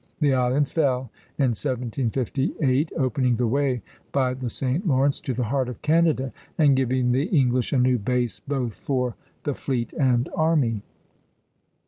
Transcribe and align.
The 0.19 0.33
island 0.33 0.67
fell 0.67 1.11
in 1.37 1.49
1758, 1.53 2.89
opening 2.97 3.35
the 3.35 3.45
way 3.45 3.83
by 4.11 4.33
the 4.33 4.49
St. 4.49 4.87
Lawrence 4.87 5.19
to 5.19 5.31
the 5.35 5.43
heart 5.43 5.69
of 5.69 5.83
Canada, 5.83 6.33
and 6.57 6.75
giving 6.75 7.11
the 7.11 7.25
English 7.25 7.71
a 7.71 7.77
new 7.77 7.99
base 7.99 8.39
both 8.39 8.73
for 8.73 9.15
the 9.43 9.53
fleet 9.53 9.93
and 9.93 10.27
army. 10.35 10.81